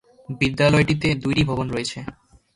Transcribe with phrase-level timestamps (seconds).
[0.39, 1.99] বিদ্যালয়টিতে দুটি ভবন রয়েছে।